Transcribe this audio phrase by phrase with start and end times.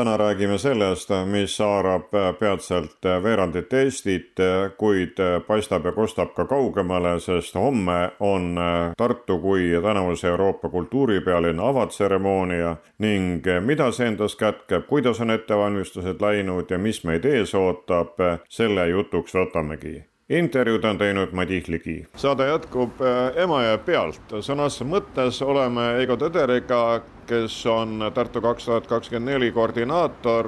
[0.00, 2.08] täna räägime sellest, mis haarab
[2.38, 4.40] peatselt veerandit Eestit,
[4.80, 8.56] kuid paistab ja kostab ka kaugemale, sest homme on
[8.96, 16.70] Tartu kui tänavuse Euroopa kultuuripealinna avatseremoonia ning mida see endas kätkeb, kuidas on ettevalmistused läinud
[16.70, 18.16] ja mis meid ees ootab,
[18.48, 22.06] selle jutuks võtamegi intervjuud on teinud Madis Ligi.
[22.16, 23.00] saade jätkub
[23.36, 24.36] Emajõe pealt.
[24.40, 30.46] sõnas mõttes oleme Eigo Tõderiga, kes on Tartu kaks tuhat kakskümmend neli koordinaator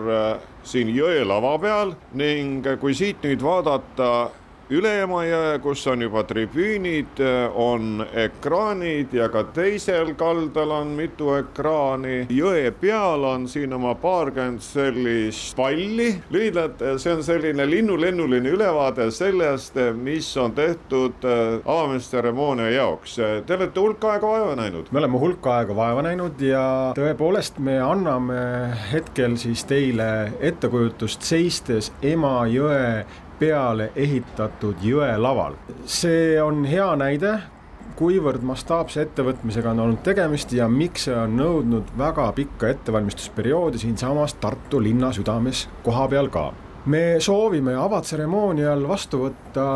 [0.63, 4.31] siin jõe lava peal ning kui siit nüüd vaadata
[4.73, 7.21] üle Emajõe, kus on juba tribüünid,
[7.59, 12.27] on ekraanid ja ka teisel kaldal on mitu ekraani.
[12.33, 16.09] jõe peal on siin oma paarkümmend sellist palli.
[16.31, 21.25] lühidalt, see on selline linnulennuline ülevaade sellest, mis on tehtud
[21.65, 23.19] avamistseremoonia jaoks.
[23.47, 24.89] Te olete hulk aega vaeva näinud.
[24.91, 26.65] me oleme hulk aega vaeva näinud ja
[26.97, 28.41] tõepoolest me anname
[28.93, 33.05] hetkel siis teile ettekujutust seistes Emajõe
[33.43, 35.57] peale ehitatud jõelaval.
[35.87, 37.33] see on hea näide,
[37.99, 44.37] kuivõrd mastaapse ettevõtmisega on olnud tegemist ja miks see on nõudnud väga pikka ettevalmistusperioodi siinsamas
[44.41, 46.53] Tartu linna südames kohapeal ka.
[46.87, 49.67] me soovime avatseremoonial vastu võtta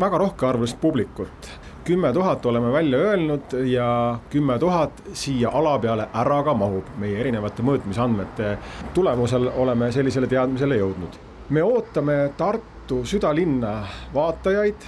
[0.00, 1.50] väga rohkearvulist publikut
[1.84, 6.84] kümme tuhat oleme välja öelnud ja kümme tuhat siia ala peale ära ka mahub.
[6.98, 8.58] meie erinevate mõõtmisandmete
[8.94, 11.16] tulemusel oleme sellisele teadmisele jõudnud.
[11.48, 14.82] me ootame Tartu Tartu südalinna vaatajaid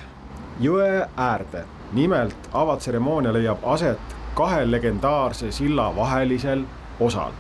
[0.61, 1.65] jõe äärde.
[1.93, 6.65] nimelt avatseremoonia leiab aset kahe legendaarse silla vahelisel
[7.01, 7.31] osal,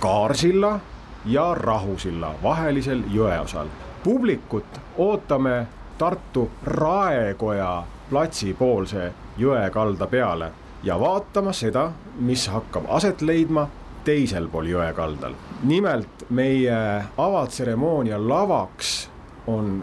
[0.00, 0.80] Kaarsilla
[1.24, 3.66] ja Rahusilla vahelisel jõeosal.
[4.04, 5.66] publikut ootame
[5.98, 10.52] Tartu Raekoja platsipoolse jõekalda peale
[10.82, 13.68] ja vaatama seda, mis hakkab aset leidma
[14.04, 15.34] teisel pool jõekaldal.
[15.62, 19.10] nimelt meie avatseremoonia lavaks
[19.46, 19.82] on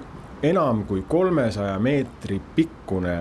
[0.49, 3.17] enam kui kolmesaja meetri pikkune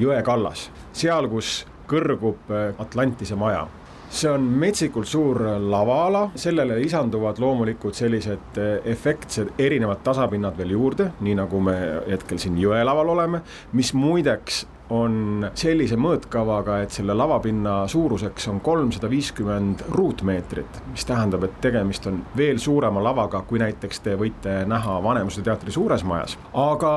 [0.00, 3.66] jõekallas, seal, kus kõrgub äh, Atlantise maja.
[4.06, 11.10] See on metsikult suur lavaala, sellele lisanduvad loomulikult sellised äh, efektsed erinevad tasapinnad veel juurde,
[11.26, 11.76] nii nagu me
[12.06, 13.42] hetkel siin jõelaval oleme,
[13.74, 21.46] mis muideks on sellise mõõtkavaga, et selle lavapinna suuruseks on kolmsada viiskümmend ruutmeetrit, mis tähendab,
[21.46, 26.36] et tegemist on veel suurema lavaga, kui näiteks te võite näha Vanemuise teatri suures majas.
[26.54, 26.92] aga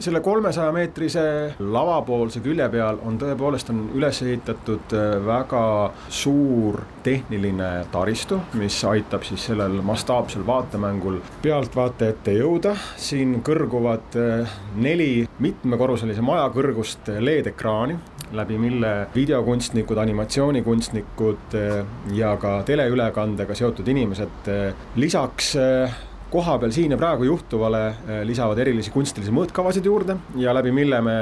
[0.00, 1.24] selle kolmesaja meetrise
[1.58, 5.64] lavapoolse külje peal on tõepoolest, on üles ehitatud äh, väga
[6.08, 14.56] suur tehniline taristu, mis aitab siis sellel mastaapsel vaatemängul pealtvaate ette jõuda, siin kõrguvad äh,
[14.76, 17.98] neli mitmekorruselise maja kõrgust leed, LED-ekraani,
[18.32, 21.84] läbi mille videokunstnikud, animatsioonikunstnikud eh,
[22.14, 24.66] ja ka teleülekandega seotud inimesed eh,
[25.00, 26.02] lisaks eh,
[26.34, 27.80] kohapeal siin ja praegu juhtuvale
[28.26, 31.12] lisavad erilisi kunstilisi mõõtkavasid juurde ja läbi mille me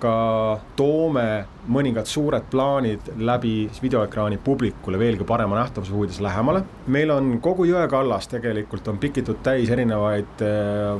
[0.00, 0.12] ka
[0.78, 1.26] toome
[1.68, 6.62] mõningad suured plaanid läbi videoekraani publikule veelgi parema nähtavuse huvides lähemale.
[6.86, 10.46] meil on kogu jõekallas tegelikult on pikitud täis erinevaid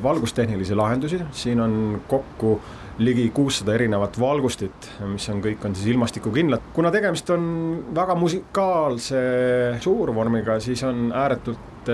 [0.05, 2.59] valgustehnilisi lahendusi, siin on kokku
[2.99, 6.73] ligi kuussada erinevat valgustit, mis on, kõik on siis ilmastikukindlad.
[6.75, 7.45] kuna tegemist on
[7.95, 9.23] väga musikaalse
[9.81, 11.91] suurvormiga, siis on ääretult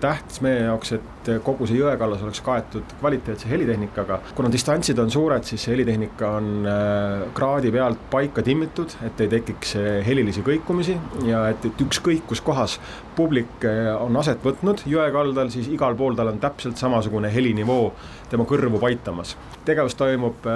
[0.00, 4.20] tähtis meie jaoks, et kogu see jõekallas oleks kaetud kvaliteetse helitehnikaga.
[4.34, 9.32] kuna distantsid on suured, siis see helitehnika on äh, kraadi pealt paika timmitud, et ei
[9.32, 10.96] tekiks äh, helilisi kõikumisi
[11.26, 12.78] ja et, et ükskõik kus kohas
[13.16, 17.92] publik äh, on aset võtnud jõekaldal, siis igal pool tal on täpselt samasugune helinivoo
[18.30, 19.36] tema kõrvu paitamas.
[19.64, 20.46] tegevus toimub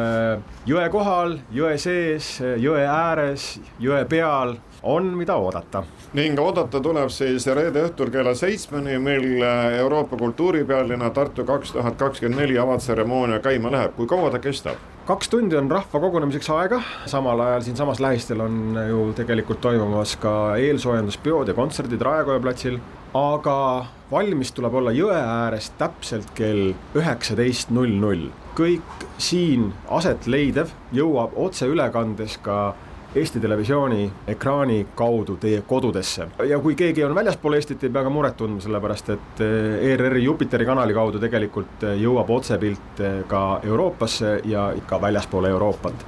[0.66, 5.82] jõe kohal, jõe sees, jõe ääres, jõe peal on, mida oodata.
[6.12, 9.42] ning oodata tuleb siis reede õhtul kella seitsmeni, mil
[9.78, 14.80] Euroopa kultuuripealinna Tartu kaks tuhat kakskümmend neli avatseremoonia käima läheb, kui kaua ta kestab?
[15.06, 20.56] kaks tundi on rahva kogunemiseks aega, samal ajal siinsamas lähistel on ju tegelikult toimumas ka
[20.56, 22.78] eelsoojenduspeod ja kontserdid Raekoja platsil,
[23.16, 28.28] aga valmis tuleb olla jõe ääres täpselt kell üheksateist null null.
[28.54, 32.74] kõik siin aset leidev jõuab otseülekandes ka
[33.14, 36.28] Eesti Televisiooni ekraani kaudu teie kodudesse.
[36.48, 40.22] ja kui keegi on väljaspool Eestit, ei pea ka muret tundma, sellepärast et eh, ERR-i
[40.24, 46.06] Jupiteri kanali kaudu tegelikult eh, jõuab otsepilt eh, ka Euroopasse ja ikka väljaspoole Euroopat.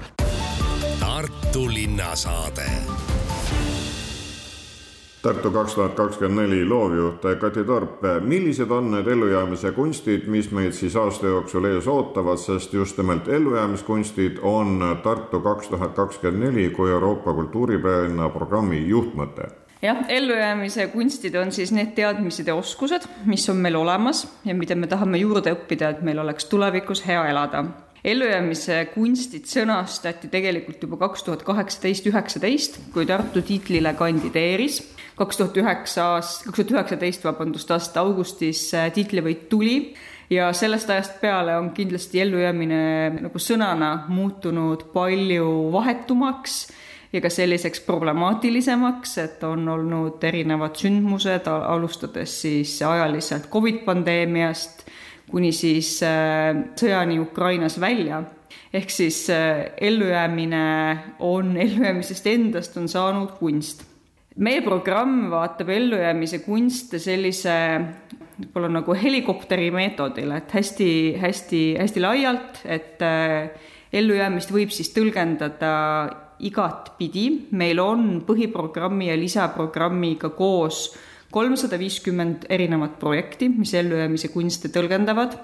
[1.01, 2.71] Tartu linnasaade
[5.23, 10.75] Tartu kaks tuhat kakskümmend neli loovjuht Kati Torp, millised on need ellujäämise kunstid, mis meid
[10.75, 16.71] siis aasta jooksul ees ootavad, sest just nimelt ellujäämiskunstid on Tartu kaks tuhat kakskümmend neli
[16.75, 19.47] kui Euroopa kultuuripealinna programmi juhtmõte.
[19.83, 24.75] Jah, ellujäämise kunstid on siis need teadmised ja oskused, mis on meil olemas ja mida
[24.75, 27.63] me tahame juurde õppida, et meil oleks tulevikus hea elada.
[28.03, 34.81] Ellujäämise kunstid sõnastati tegelikult juba kaks tuhat kaheksateist, üheksateist, kui Tartu tiitlile kandideeris.
[35.17, 39.77] Kaks tuhat üheksa, kaks tuhat üheksateist, vabandust, aasta augustis äh, tiitlivõit tuli
[40.31, 42.83] ja sellest ajast peale on kindlasti ellujäämine
[43.21, 46.63] nagu sõnana muutunud palju vahetumaks
[47.13, 54.87] ja ka selliseks problemaatilisemaks, et on olnud erinevad sündmused, alustades siis ajaliselt Covid pandeemiast
[55.33, 58.23] kuni siis äh, sõjani Ukrainas välja.
[58.73, 63.85] ehk siis äh, ellujäämine on, ellujäämisest endast on saanud kunst.
[64.37, 67.55] Meie programm vaatab ellujäämise kunste sellise
[68.39, 73.53] võib-olla nagu helikopteri meetodil, et hästi-hästi-hästi laialt, et äh,
[73.93, 75.73] ellujäämist võib siis tõlgendada
[76.43, 80.89] igatpidi, meil on põhiprogrammi ja lisaprogrammiga koos
[81.33, 85.37] kolmsada viiskümmend erinevat projekti, mis ellujäämise kunste tõlgendavad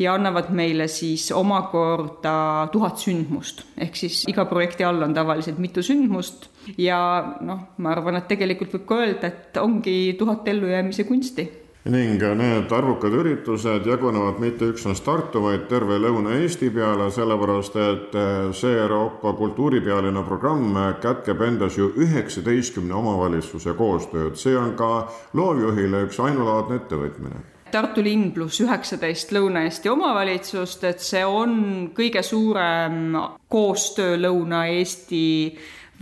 [0.00, 5.84] ja annavad meile siis omakorda tuhat sündmust, ehk siis iga projekti all on tavaliselt mitu
[5.84, 7.00] sündmust ja
[7.40, 11.48] noh, ma arvan, et tegelikult võib ka öelda, et ongi tuhat ellujäämise kunsti.
[11.82, 18.14] Ning need arvukad üritused jagunevad mitte üksnes Tartu, vaid terve Lõuna-Eesti peale, sellepärast et
[18.54, 26.22] see Euroopa kultuuripealinna programm kätkeb endas ju üheksateistkümne omavalitsuse koostööd, see on ka loovjuhile üks
[26.22, 27.42] ainulaadne ettevõtmine.
[27.72, 33.16] Tartu linn pluss üheksateist Lõuna-Eesti omavalitsust, et see on kõige suurem
[33.50, 35.26] koostöö Lõuna-Eesti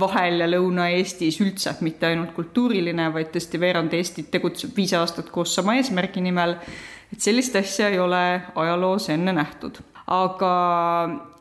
[0.01, 5.55] vahel ja Lõuna-Eestis üldse, mitte ainult kultuuriline, vaid tõesti veerand Eestit tegutseb viis aastat koos
[5.55, 6.57] sama eesmärgi nimel.
[7.13, 9.81] et sellist asja ei ole ajaloos enne nähtud
[10.11, 10.55] aga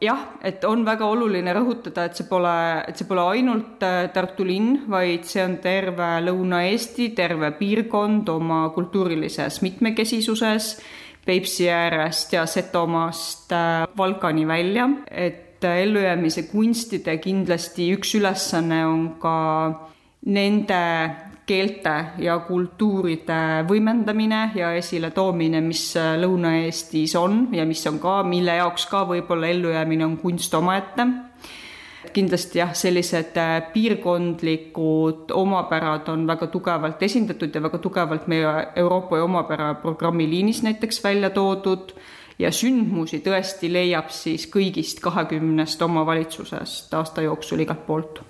[0.02, 2.54] jah, et on väga oluline rõhutada, et see pole,
[2.86, 8.68] et see pole ainult äh, Tartu linn, vaid see on terve Lõuna-Eesti, terve piirkond oma
[8.76, 10.74] kultuurilises mitmekesisuses,
[11.26, 19.38] Peipsi äärest ja Setomaast äh, Valgani välja, et ellujäämise kunstide kindlasti üks ülesanne on ka
[20.26, 20.84] nende
[21.50, 28.86] keelte ja kultuuride võimendamine ja esiletoomine, mis Lõuna-Eestis on ja mis on ka, mille jaoks
[28.92, 31.08] ka võib-olla ellujäämine on kunst omaette.
[32.14, 33.36] kindlasti jah, sellised
[33.74, 41.04] piirkondlikud omapärad on väga tugevalt esindatud ja väga tugevalt meie Euroopa omapära programmi liinis näiteks
[41.04, 41.94] välja toodud
[42.40, 48.22] ja sündmusi tõesti leiab siis kõigist kahekümnest omavalitsusest aasta jooksul igalt poolt.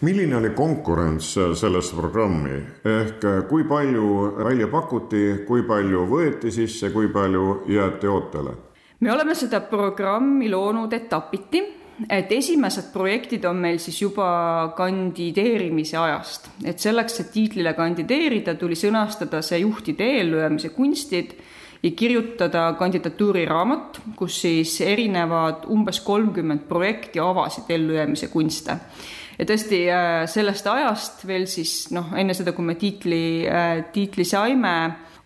[0.00, 2.54] Milline oli konkurents sellesse programmi?
[2.86, 4.12] Ehk kui palju
[4.44, 8.54] välja pakuti, kui palju võeti sisse, kui palju jäeti ootele?
[9.00, 11.60] me oleme seda programmi loonud etapiti,
[12.10, 18.74] et esimesed projektid on meil siis juba kandideerimise ajast, et selleks, et tiitlile kandideerida, tuli
[18.78, 21.36] sõnastada see juhtidee ellujäämise kunstid
[21.82, 28.78] ja kirjutada kandidatuuriraamat, kus siis erinevad umbes kolmkümmend projekti avasid ellujäämise kunste.
[29.38, 34.26] ja tõesti äh, sellest ajast veel siis noh, enne seda, kui me tiitli, äh, tiitli
[34.26, 34.74] saime,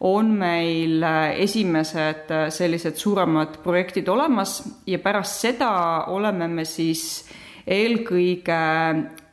[0.05, 5.73] on meil äh, esimesed sellised suuremad projektid olemas ja pärast seda
[6.13, 7.25] oleme me siis
[7.67, 8.61] eelkõige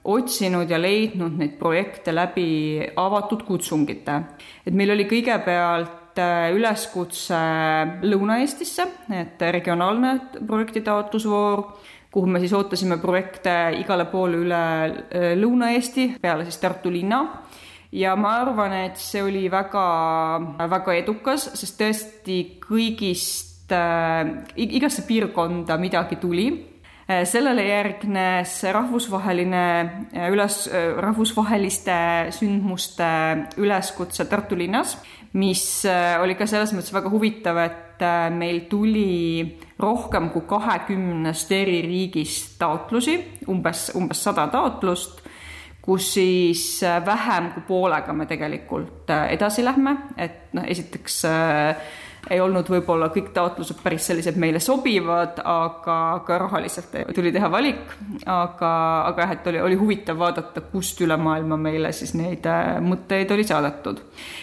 [0.09, 4.21] otsinud ja leidnud neid projekte läbi avatud kutsungite.
[4.65, 7.37] et meil oli kõigepealt Äh, üleskutse
[8.03, 8.85] Lõuna-Eestisse,
[9.15, 10.15] et regionaalne
[10.47, 11.61] projektitaotlusvoor,
[12.11, 17.21] kuhu me siis ootasime projekte igale poole üle äh, Lõuna-Eesti, peale siis Tartu linna.
[17.95, 19.85] Ja ma arvan, et see oli väga,
[20.69, 26.49] väga edukas, sest tõesti kõigist äh,, igasse piirkonda midagi tuli.
[26.51, 26.68] äh,
[27.09, 29.63] sellele järgnes rahvusvaheline
[30.29, 30.59] üles,
[31.01, 31.95] rahvusvaheliste
[32.37, 33.07] sündmuste
[33.57, 34.93] üleskutse Tartu linnas
[35.33, 35.63] mis
[36.21, 39.43] oli ka selles mõttes väga huvitav, et meil tuli
[39.79, 43.17] rohkem kui kahekümnest eri riigist taotlusi,
[43.51, 45.21] umbes, umbes sada taotlust,
[45.81, 51.89] kus siis äh, vähem kui poolega me tegelikult edasi lähme, et noh, esiteks äh,
[52.27, 57.93] ei olnud võib-olla kõik taotlused päris sellised meile sobivad, aga, aga rahaliselt tuli teha valik,
[58.25, 58.71] aga,
[59.09, 63.31] aga jah, et oli, oli huvitav vaadata, kust üle maailma meile siis neid äh, mõtteid
[63.35, 64.01] oli saadetud.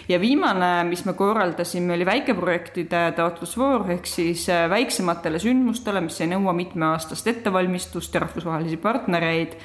[0.09, 6.33] ja viimane, mis me korraldasime, oli väikeprojektide taotlusvoor, ehk siis äh, väiksematele sündmustele, mis ei
[6.33, 9.61] nõua mitmeaastast ettevalmistust ja rahvusvahelisi partnereid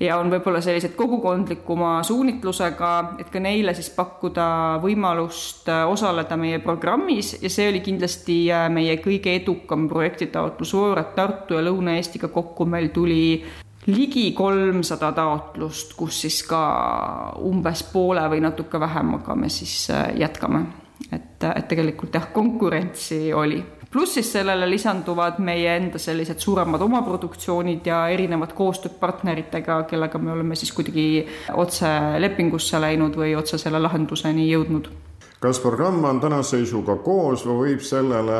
[0.00, 4.46] ja on võib-olla sellised kogukondlikuma suunitlusega, et ka neile siis pakkuda
[4.82, 7.36] võimalust äh, osaleda meie programmis.
[7.42, 12.90] Ja see oli kindlasti äh, meie kõige edukam projektitaotlusvoor, et Tartu ja Lõuna-Eestiga kokku meil
[12.94, 13.44] tuli
[13.86, 16.60] ligi kolmsada taotlust, kus siis ka
[17.46, 20.66] umbes poole või natuke vähemaga me siis äh, jätkame.
[21.12, 23.62] et, et tegelikult jah, konkurentsi oli
[23.96, 30.34] pluss siis sellele lisanduvad meie enda sellised suuremad omaproduktsioonid ja erinevad koostööd partneritega, kellega me
[30.34, 31.24] oleme siis kuidagi
[31.56, 31.88] otse
[32.20, 34.90] lepingusse läinud või otse selle lahenduseni jõudnud
[35.40, 38.36] kas programm on tänase seisuga koos või võib sellele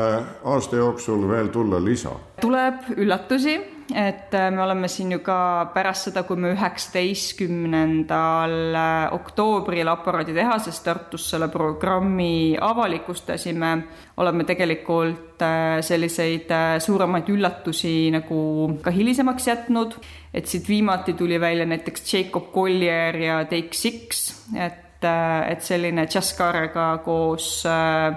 [0.53, 2.13] aasta jooksul veel tulla lisa?
[2.41, 3.57] tuleb üllatusi
[3.95, 10.79] et äh, me oleme siin ju ka pärast seda, kui me üheksateistkümnendal äh, oktoobril aparaaditehases
[10.83, 13.83] Tartus selle programmi avalikustasime,
[14.19, 16.51] oleme tegelikult äh, selliseid
[16.83, 18.39] suuremaid üllatusi nagu
[18.83, 19.91] ka hilisemaks jätnud,
[20.33, 26.97] et siit viimati tuli välja näiteks Jacob Collier ja Take Six, et, et selline džässkaarega
[27.05, 28.11] koos äh,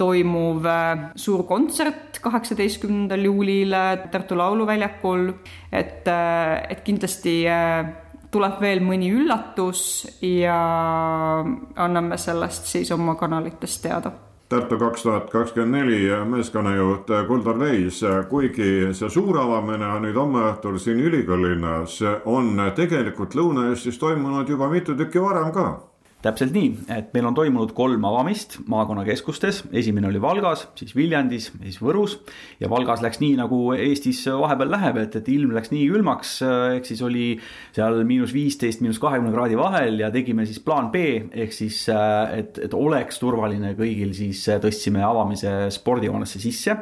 [0.00, 5.28] toimuv äh, suur kontsert kaheksateistkümnendal juulil äh, Tartu Lauluväljakul,
[5.72, 7.42] et, äh, et kindlasti
[8.30, 9.82] tuleb veel mõni üllatus
[10.22, 10.56] ja
[11.76, 14.12] anname sellest siis oma kanalites teada.
[14.50, 20.42] Tartu kaks tuhat kakskümmend neli meeskonnajuht Kuldar Leis, kuigi see suur avamine on nüüd homme
[20.48, 25.68] õhtul siin ülikoolilinnas, on tegelikult Lõuna-Eestis toimunud juba mitu tükki varem ka
[26.24, 31.78] täpselt nii, et meil on toimunud kolm avamist maakonnakeskustes, esimene oli Valgas, siis Viljandis, siis
[31.80, 32.18] Võrus.
[32.60, 36.34] ja Valgas läks nii, nagu Eestis vahepeal läheb, et, et ilm läks nii külmaks,
[36.76, 37.28] ehk siis oli
[37.76, 41.06] seal miinus viisteist, miinus kahekümne kraadi vahel ja tegime siis plaan B.
[41.30, 46.76] Ehk siis, et, et oleks turvaline kõigil, siis tõstsime avamise spordihoonesse sisse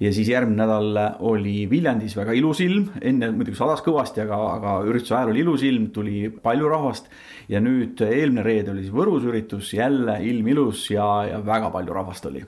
[0.00, 4.74] ja siis järgmine nädal oli Viljandis väga ilus ilm, enne muidugi sadas kõvasti, aga, aga
[4.86, 7.10] ürituse ajal oli ilus ilm, tuli palju rahvast.
[7.48, 11.94] ja nüüd eelmine reede oli siis Võrus üritus, jälle ilm ilus ja, ja väga palju
[11.94, 12.44] rahvast oli.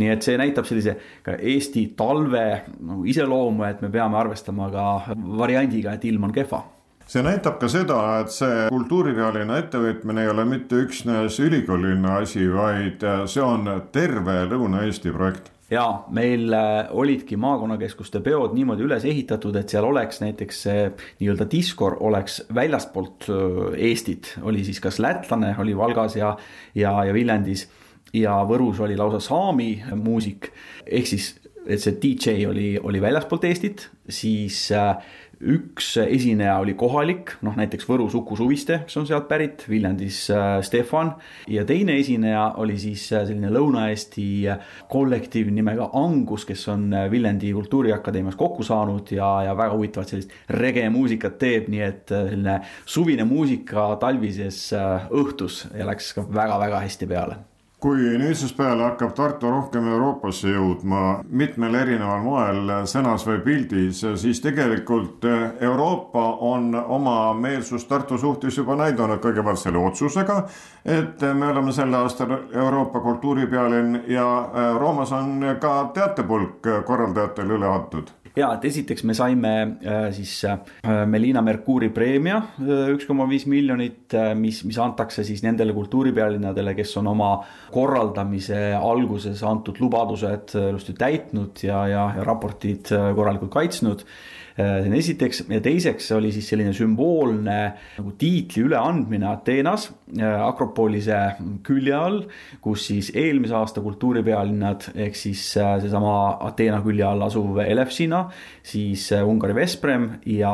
[0.00, 2.46] nii et see näitab sellise ka Eesti talve
[2.80, 6.64] nagu iseloomu, et me peame arvestama ka variandiga, et ilm on kehva
[7.04, 13.04] see näitab ka seda, et see kultuuripealinna ettevõtmine ei ole mitte üksnes ülikoolilinna asi, vaid
[13.28, 19.72] see on terve Lõuna-Eesti projekt ja meil äh, olidki maakonnakeskuste peod niimoodi üles ehitatud, et
[19.72, 20.82] seal oleks näiteks see
[21.20, 26.34] nii-öelda diskor oleks väljastpoolt äh, Eestit, oli siis kas lätlane, oli Valgas ja,
[26.74, 27.68] ja, ja Viljandis.
[28.14, 30.52] Ja Võrus oli lausa saami muusik,
[30.86, 31.32] ehk siis,
[31.66, 34.92] et see DJ oli, oli väljaspoolt Eestit, siis äh,
[35.44, 40.58] üks esineja oli kohalik, noh näiteks Võrus Uku Suviste, kes on sealt pärit, Viljandis äh,
[40.64, 41.14] Stefan.
[41.50, 47.52] ja teine esineja oli siis äh, selline Lõuna-Eesti äh, kollektiiv nimega Angus, kes on Viljandi
[47.56, 53.90] Kultuuriakadeemias kokku saanud ja, ja väga huvitavat sellist regemuusikat teeb, nii et selline suvine muusika
[54.00, 57.42] talvises õhtus ja läks ka väga-väga hästi peale
[57.84, 64.40] kui nüüdsest peale hakkab Tartu rohkem Euroopasse jõudma mitmel erineval moel sõnas või pildis, siis
[64.40, 70.40] tegelikult Euroopa on oma meelsust Tartu suhtes juba näidanud kõigepealt selle otsusega,
[70.96, 74.28] et me oleme sel aastal Euroopa kultuuripealinn ja
[74.80, 79.52] Roomas on ka teatepulk korraldajatel üle antud ja et esiteks me saime
[79.86, 80.58] äh, siis äh,
[81.06, 86.96] Melina Mercuuri preemia äh, üks koma viis miljonit, mis, mis antakse siis nendele kultuuripealinnadele, kes
[87.00, 87.32] on oma
[87.74, 94.06] korraldamise alguses antud lubadused ilusti täitnud ja, ja, ja raportid korralikult kaitsnud
[94.56, 95.42] see on esiteks.
[95.50, 97.58] Ja teiseks oli siis selline sümboolne
[97.98, 101.18] nagu tiitli üleandmine Ateenas Akropolise
[101.66, 102.20] külje all,
[102.62, 108.24] kus siis eelmise aasta kultuuripealinnad ehk siis seesama Ateena külje all asuv Elefsina,
[108.62, 110.52] siis Ungari Vesprem ja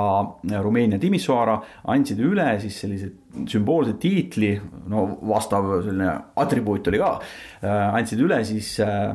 [0.62, 1.58] Rumeenia Timisoara
[1.92, 3.10] andsid üle siis sellise
[3.50, 4.54] sümboolse tiitli,
[4.90, 7.12] no vastav selline atribuut oli ka,
[7.92, 8.72] andsid üle siis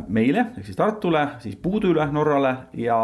[0.07, 2.99] meile ehk siis Tartule, siis Puudule Norrale ja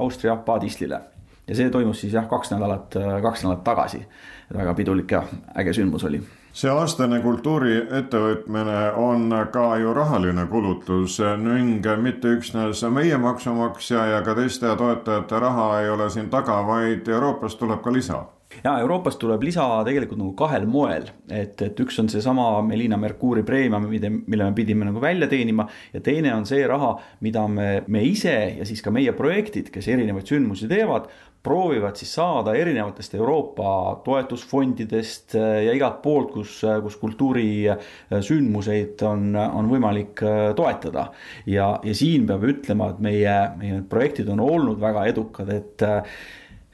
[0.00, 1.15] Austria Paadislile
[1.46, 4.06] ja see toimus siis jah, kaks nädalat, kaks nädalat tagasi.
[4.54, 5.22] väga pidulik ja
[5.58, 6.20] äge sündmus oli.
[6.56, 14.34] See aastane kultuuriettevõtmine on ka ju rahaline kulutus ning mitte üksnes meie maksumaksja ja ka
[14.38, 18.22] teiste toetajate raha ei ole siin taga, vaid Euroopast tuleb ka lisa.
[18.64, 23.42] Ja Euroopast tuleb lisa tegelikult nagu kahel moel, et, et üks on seesama Melina Mercuuri
[23.44, 28.04] preemia, mille me pidime nagu välja teenima ja teine on see raha, mida me, me
[28.06, 31.10] ise ja siis ka meie projektid, kes erinevaid sündmusi teevad,
[31.46, 39.28] proovivad siis saada erinevatest Euroopa toetusfondidest äh, ja igalt poolt, kus, äh, kus kultuurisündmuseid on,
[39.36, 41.10] on võimalik äh, toetada.
[41.46, 45.86] ja, ja siin peab ütlema, et meie, meie need projektid on olnud väga edukad, et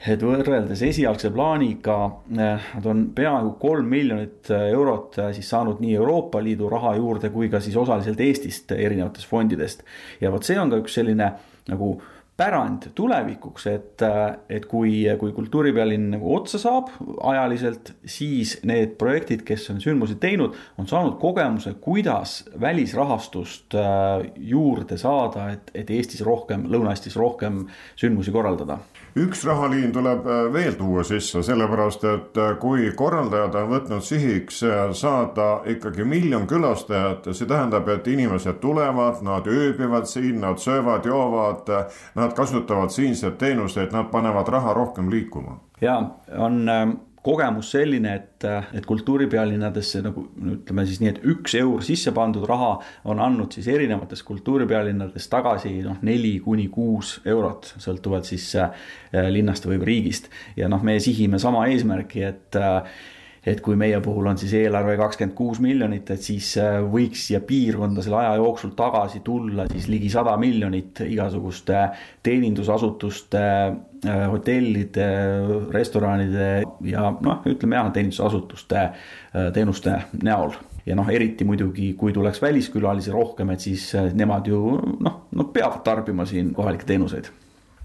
[0.03, 1.95] et võrreldes esialgse plaaniga
[2.35, 7.61] nad on peaaegu kolm miljonit eurot siis saanud nii Euroopa Liidu raha juurde kui ka
[7.63, 9.87] siis osaliselt Eestist erinevatest fondidest.
[10.21, 11.31] ja vot see on ka üks selline
[11.71, 11.93] nagu
[12.37, 14.03] pärand tulevikuks, et,
[14.49, 16.89] et kui, kui kultuuripealinn nagu otsa saab
[17.29, 24.97] ajaliselt, siis need projektid, kes on sündmusi teinud, on saanud kogemuse, kuidas välisrahastust äh, juurde
[25.01, 27.67] saada, et, et Eestis rohkem, Lõuna-Eestis rohkem
[28.01, 28.79] sündmusi korraldada.
[29.21, 34.63] Üks rahaliin tuleb äh, veel tuua sisse, sellepärast et äh, kui korraldajad on võtnud sihiks
[34.97, 41.69] saada ikkagi miljon külastajat, see tähendab, et inimesed tulevad, nad ööbivad siin, nad söövad, joovad,
[42.23, 45.59] nad kasutavad siinseid teenuseid, nad panevad raha rohkem liikuma.
[45.81, 45.99] ja
[46.39, 50.25] on ähm, kogemus selline, et, et kultuuripealinnadesse nagu
[50.55, 52.73] ütleme siis nii, et üks eur sisse pandud raha
[53.09, 58.75] on andnud siis erinevates kultuuripealinnades tagasi noh, neli kuni kuus eurot, sõltuvalt siis äh,
[59.31, 60.31] linnast või riigist.
[60.59, 62.83] ja noh, me sihime sama eesmärki, et äh,
[63.47, 67.41] et kui meie puhul on siis eelarve kakskümmend kuus miljonit, et siis äh, võiks siia
[67.47, 71.81] piirkonda selle aja jooksul tagasi tulla siis ligi sada miljonit igasuguste
[72.23, 73.45] teenindusasutuste,
[74.07, 75.09] äh, hotellide,
[75.75, 76.51] restoranide
[76.87, 80.55] ja noh, ütleme jah, teenindusasutuste äh, teenuste näol.
[80.87, 85.85] Ja noh, eriti muidugi, kui tuleks väliskülalisi rohkem, et siis nemad ju noh, nad peavad
[85.87, 87.31] tarbima siin kohalikke teenuseid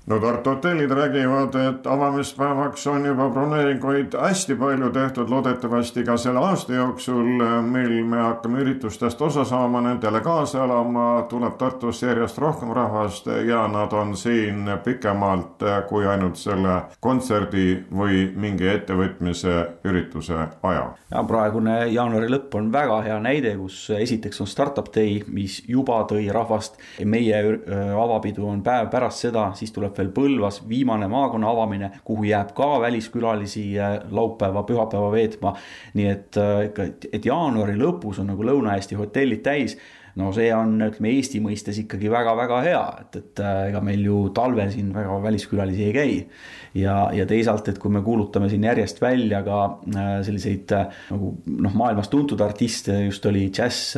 [0.08, 6.40] no Tartu hotellid räägivad, et avamispäevaks on juba broneeringuid hästi palju tehtud, loodetavasti ka selle
[6.40, 12.72] aasta jooksul, mil me hakkame üritustest osa saama, nendele kaasa elama, tuleb Tartusse järjest rohkem
[12.72, 20.88] rahvast ja nad on siin pikemalt kui ainult selle kontserdi või mingi ettevõtmise ürituse aja.
[21.12, 26.00] ja praegune jaanuari lõpp on väga hea näide, kus esiteks on startup day, mis juba
[26.08, 27.44] tõi rahvast, meie
[28.04, 32.78] avapidu on päev pärast seda, siis tuleb veel Põlvas viimane maakonna avamine, kuhu jääb ka
[32.84, 35.54] väliskülalisi äh, laupäeva, pühapäeva veetma.
[35.98, 39.78] nii et, äh, et jaanuari lõpus on nagu Lõuna-Eesti hotellid täis
[40.18, 44.22] no see on, ütleme Eesti mõistes ikkagi väga-väga hea, et, et äh, ega meil ju
[44.36, 46.16] talvel siin väga väliskülalisi ei käi.
[46.82, 49.60] ja, ja teisalt, et kui me kuulutame siin järjest välja ka
[50.26, 50.74] selliseid
[51.12, 53.96] nagu noh, maailmas tuntud artiste, just oli džäss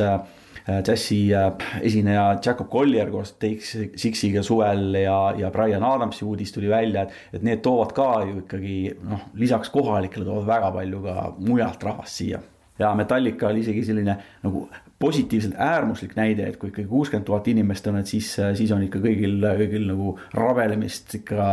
[0.86, 6.70] džässi äh, esineja Jacob Collier koos Take Sixiga suvel ja, ja Brian Adamsi uudis tuli
[6.70, 8.78] välja, et, et need toovad ka ju ikkagi
[9.10, 12.42] noh, lisaks kohalikele toovad väga palju ka mujalt rahvast siia
[12.80, 14.68] ja Metallica oli isegi selline nagu
[15.00, 18.26] positiivselt äärmuslik näide, et kui ikkagi kuuskümmend tuhat inimest on, et siis,
[18.58, 21.44] siis on ikka kõigil, kõigil nagu rabelemist ikka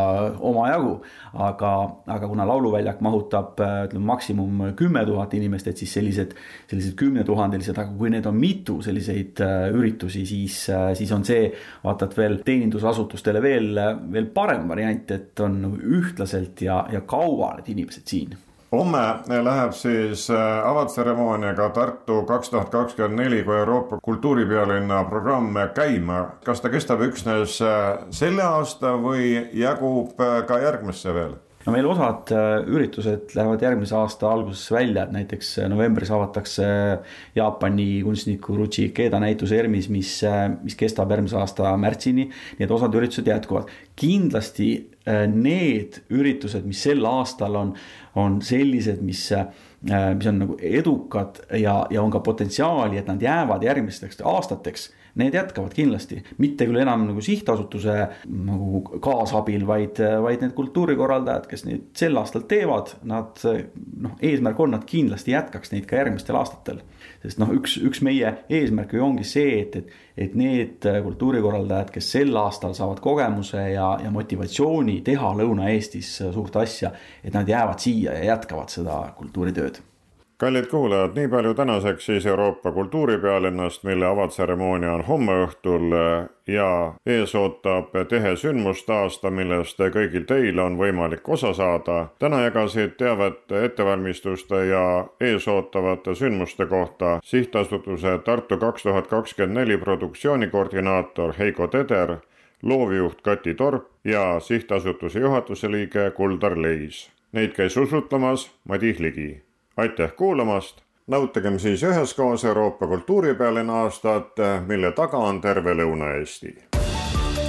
[0.49, 0.97] omajagu.
[1.47, 1.71] aga,
[2.11, 6.33] aga kuna lauluväljak mahutab ütleme maksimum kümme tuhat inimest, et siis sellised,
[6.67, 11.51] sellised kümnetuhandelised, aga kui need on mitu selliseid äh, üritusi, siis, äh, siis on see
[11.85, 13.79] vaata, et veel teenindusasutustele veel,
[14.11, 18.35] veel parem variant, et on nagu ühtlaselt ja, ja kaua need inimesed siin
[18.71, 18.99] homme
[19.43, 26.25] läheb siis äh, avatseremooniaga Tartu kaks tuhat kakskümmend neli kui Euroopa kultuuripealinna programm käima.
[26.45, 31.35] kas ta kestab üksnes äh, selle aasta või jagub äh, ka järgmisse veel?
[31.67, 32.31] No meil osad
[32.71, 36.67] üritused lähevad järgmise aasta alguses välja, et näiteks novembris avatakse
[37.35, 40.13] Jaapani kunstniku Ruchi Ikeda näitus ERMis, mis,
[40.63, 42.29] mis kestab järgmise aasta märtsini.
[42.57, 43.67] nii et osad üritused jätkuvad.
[43.99, 44.69] kindlasti
[45.07, 47.73] need üritused, mis sel aastal on,
[48.19, 49.47] on sellised, mis, äh,
[50.17, 55.35] mis on nagu edukad ja, ja on ka potentsiaali, et nad jäävad järgmisteks aastateks need
[55.37, 57.95] jätkavad kindlasti, mitte küll enam nagu sihtasutuse
[58.27, 64.75] nagu kaasabil, vaid, vaid need kultuurikorraldajad, kes neid sel aastal teevad, nad noh, eesmärk on,
[64.77, 66.83] nad kindlasti jätkaks neid ka järgmistel aastatel.
[67.23, 72.13] sest noh, üks, üks meie eesmärk ju ongi see, et, et, et need kultuurikorraldajad, kes
[72.17, 78.17] sel aastal saavad kogemuse ja, ja motivatsiooni teha Lõuna-Eestis suurt asja, et nad jäävad siia
[78.17, 79.81] ja jätkavad seda kultuuritööd
[80.37, 85.95] kallid kuulajad, nii palju tänaseks siis Euroopa kultuuripealinnast, mille avatseremoonia on homme õhtul
[86.47, 92.07] ja ees ootab tihe sündmuste aasta, millest kõigil teil on võimalik osa saada.
[92.19, 99.77] täna jagasid teavet ettevalmistuste ja ees ootavate sündmuste kohta sihtasutuse Tartu kaks tuhat kakskümmend neli
[99.77, 102.15] produktsioonikoordinaator Heiko Teder,
[102.63, 107.09] loovjuht Kati Torp ja sihtasutuse juhatuse liige Kuldar Leis.
[107.31, 109.46] Neid käis usutlemas Madis Ligi
[109.77, 114.33] aitäh kuulamast, nautagem siis üheskoos Euroopa kultuuripealinna aastat,
[114.67, 116.55] mille taga on terve Lõuna-Eesti.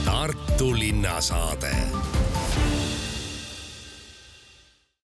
[0.04, 1.72] Tartu linnasaade